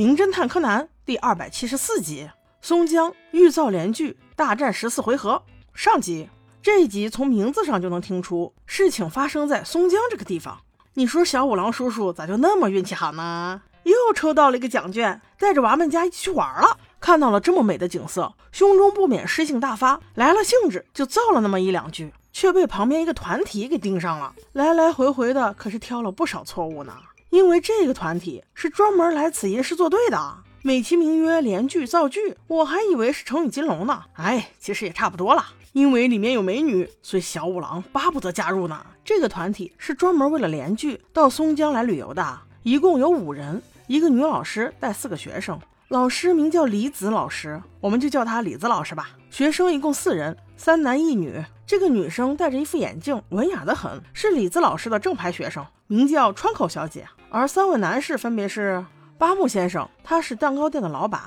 [0.00, 2.30] 名侦探柯南》第二百七十四集：
[2.62, 5.42] 松江玉造连锯大战十四回合
[5.74, 6.26] 上集。
[6.62, 10.58] 这一集从名字上就能听出，事情发生在松江这个地方。
[10.94, 13.60] 你说小五郎叔叔咋就那么运气好呢？
[13.82, 16.78] 又抽到了一个奖券，带着娃们家一起去玩了。
[16.98, 26.94] 看到了这么美的景色，胸中不免诗兴大发，来了兴致就造了那么一两句，却被旁边一个团体给盯上了，来来回回的可是挑了不少错误呢。
[27.30, 34.02] 因为这个团体是专门来此吟诗作对的，美其名曰连句造句，我还以为是成语金龙呢。
[34.14, 35.44] 哎，其实也差不多了。
[35.72, 38.84] 因为里面有美女，所以小五郎巴不得加入呢。
[39.04, 45.56] 这个团体是专门为了连句到松江来旅游的，一共有五人，一个女老师带四个学生，
[45.88, 49.10] 老师名叫李子老师，我们就叫他李子老师吧。
[49.30, 51.44] 学生一共四人，三男一女。
[51.64, 57.04] 这个女生戴着一副眼镜，文雅的很，是李子老师的正牌学生，名叫川口小姐。
[57.30, 58.84] 而三位男士分别是
[59.18, 61.20] 八木先生，他是蛋糕店的老板；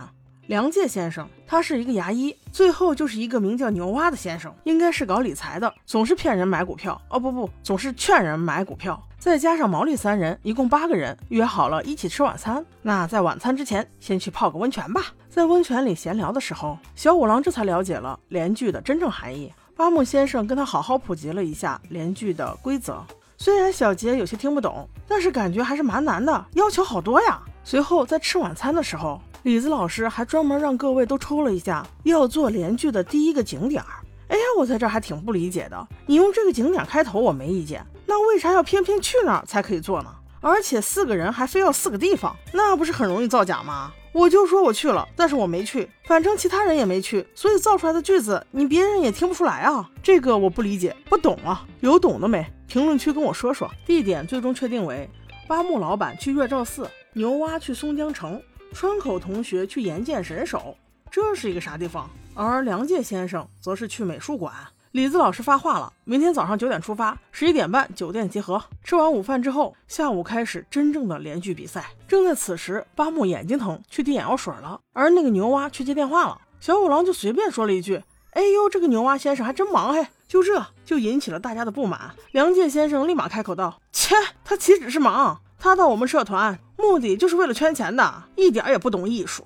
[0.47, 6.99] 梁介先生，他是一个牙医；最后就是一个名叫牛蛙的先生，应该是搞理财的，总是骗人买股票。
[7.09, 8.97] 哦不不，总是劝人买股票。
[9.19, 12.65] 再加上毛利三人，一共八个人，约好了一起吃晚餐。
[12.81, 15.07] 那在晚餐之前，先去泡个温泉吧。
[15.29, 19.51] 在温泉里闲聊的时候，小五郎这才了解了连句的真正含义。
[19.75, 23.05] 八木先生跟他好好普及了一下连句的规则。
[23.43, 27.41] 虽然小杰有些听不懂，但是感觉还是蛮难的，要求好多呀。
[27.61, 33.99] 随后在吃晚餐的时候，李子老师还专门让各位都抽了一下要做连句的第一个景点儿。
[34.29, 35.87] 哎呀，我在这还挺不理解的。
[36.05, 40.09] 你用这个景点开头我没意见，那为啥要偏偏去那儿才可以做呢？
[40.39, 43.91] 而且四个人还非要四个地方，那不是很容易造假吗？
[44.13, 49.89] 我就说我去了，但是我没去，反正其他人也没去，所以造出来的句子你别人也听不出来啊。
[50.03, 52.45] 这个我不理解，不懂啊，有懂的没？
[52.67, 53.69] 评论区跟我说说。
[53.87, 55.09] 地点最终确定为
[55.47, 58.39] 八木老板去月照寺，牛蛙去松江城，
[58.71, 60.77] 川口同学去岩见神手，
[61.09, 62.07] 这是一个啥地方？
[62.35, 64.53] 而梁介先生则是去美术馆。
[64.93, 68.63] 李子老师发话了，明天早上九点出发，十一点半酒店集合。
[68.83, 71.89] 吃完午饭之后，下午开始真正的连续比赛。
[72.07, 76.39] 正在此时，八木眼睛疼，去滴眼药水了，而那个牛蛙去接电话了。
[76.59, 82.13] 小五郎就随便说了一句：“哎呦，这个牛蛙先生还真忙嘿！”就这就引起了大家的不满。
[82.31, 84.13] 梁介先生立马开口道：“切，
[84.45, 89.43] 他岂止是忙，他到我们社团目的就是为了圈钱的，一点也不懂艺术。”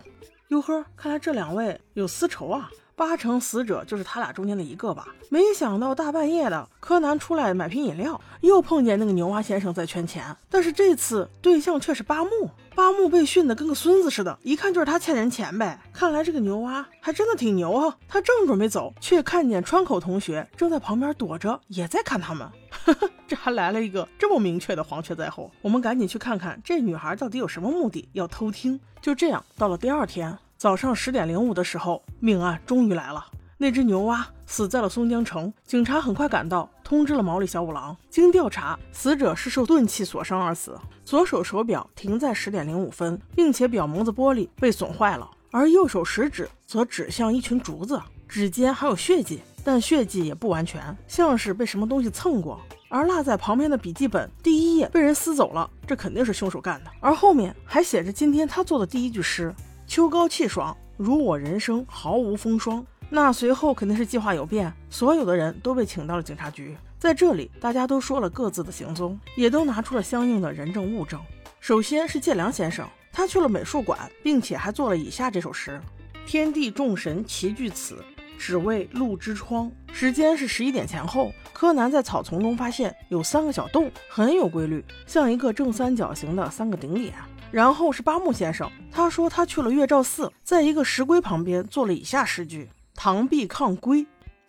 [0.49, 2.69] 哟呵，看来这两位有私仇啊。
[2.97, 5.09] 八成死者就是他俩中间的一个吧？
[5.29, 10.35] 没想到大半夜的，柯南出来买瓶饮料，又碰见那个牛蛙先生在圈钱。
[10.49, 15.79] 但是这次对象却是八木，八木被训得跟个孙子似的，一看就是他欠人钱呗。
[15.93, 17.95] 看来这个牛蛙还真的挺牛哈。
[18.07, 22.49] 他正准备走，却看见川口同学正在旁边躲着，也在看他们。
[22.83, 28.79] 呵呵，这还来了一个这么明确的黄雀在后，我们赶紧去看看这女孩到底有什么目的要偷听。
[28.99, 30.35] 就这样，到了第二天。
[30.57, 33.23] 早上十点零五的时候，命案终于来了。
[33.59, 35.53] 那只牛蛙死在了松江城。
[35.63, 37.95] 警察很快赶到，通知了毛利小五郎。
[38.09, 40.75] 经调查，死者是受钝器所伤而死，
[41.05, 52.59] 左手手表停在十点零五分，并且表蒙子玻璃被损坏了，而右手食指则指向一群竹子，指尖还有血迹，但血迹也不完全，像是被什么东西蹭过。
[52.89, 56.89] 而落在旁边的笔记本第一页被人撕走了，这肯定是凶手干的。
[56.99, 59.53] 而后面还写着今天他做的第一句诗。
[59.87, 62.85] 秋高气爽，如我人生毫无风霜。
[63.09, 66.75] 那随后肯定是计划有变，所有的人都被请到了警察局。
[66.99, 71.21] 在这里，大家都说了各自的行踪，也都拿出了相应的人证物证。
[71.61, 75.79] 首先是建良先生，他去了美术馆，并且还做了以下这首诗：
[76.25, 78.03] 天地众神齐聚此，
[78.37, 79.71] 只为露之窗。
[79.93, 81.31] 时间是十一点前后。
[81.53, 87.13] 柯南在草丛中发现有三个小洞，很有规律，像一个正三角形的三个顶点。
[87.51, 94.05] 然后是八木先生，他说他去了月照寺，在一个石龟旁边做了以下诗句：“螳臂抗龟”，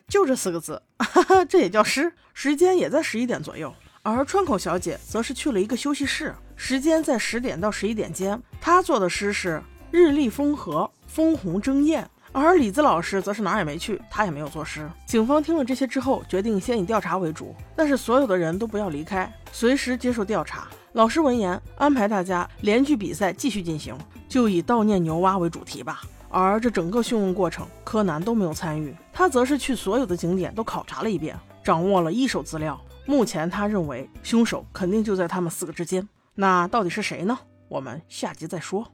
[0.08, 2.12] 就这四个字，哈哈，这也叫诗。
[2.34, 3.72] 时间也在十一点左右。
[4.02, 12.08] 而川口小姐则是去了一个休息室，时间在十点到十一点间，她做的诗是“日丽风和，枫红争艳”。
[12.44, 14.88] 而李子老师则是哪儿也没去，他也没有作诗。
[15.06, 20.68] 警方听了这些之后，决定先以调查为主，但是所有的人都不要离开，随时接受调查。
[20.92, 23.96] 老师闻言，安排大家连续比赛继续进行，
[24.28, 26.02] 就以悼念牛蛙为主题吧。
[26.28, 32.78] 而这整个讯问过程，柯南都没有参与，他则是去所有的景点都考察了一遍，掌握了一手资料。
[33.06, 37.38] 目前他认为凶手肯定就在他们四个之间，那到底是谁呢？
[37.68, 38.86] 我们下集再说。